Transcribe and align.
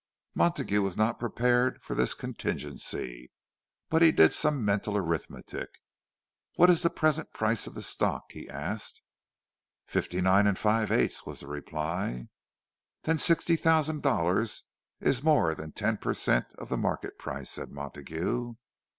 Montague 0.33 0.81
was 0.81 0.97
not 0.97 1.19
prepared 1.19 1.83
for 1.83 1.93
this 1.93 2.15
contingency; 2.15 3.29
but 3.87 4.01
he 4.01 4.11
did 4.11 4.33
some 4.33 4.65
mental 4.65 4.97
arithmetic. 4.97 5.69
"What 6.55 6.71
is 6.71 6.81
the 6.81 6.89
present 6.89 7.33
price 7.33 7.67
of 7.67 7.75
the 7.75 7.83
stock?" 7.83 8.23
he 8.31 8.49
asked. 8.49 9.03
"Fifty 9.85 10.19
nine 10.19 10.47
and 10.47 10.57
five 10.57 10.89
eighths," 10.91 11.27
was 11.27 11.41
the 11.41 11.47
reply. 11.47 12.29
"Then 13.03 13.19
sixty 13.19 13.55
thousand 13.55 14.01
dollars 14.01 14.63
is 14.99 15.21
more 15.21 15.53
than 15.53 15.71
ten 15.71 15.97
per 15.97 16.15
cent, 16.15 16.47
of 16.57 16.69
the 16.69 16.77
market 16.77 17.19
price," 17.19 17.51
said 17.51 17.69
Montague. 17.69 18.55